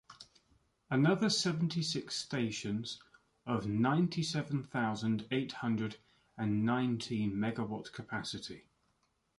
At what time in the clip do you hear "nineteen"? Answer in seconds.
6.65-7.35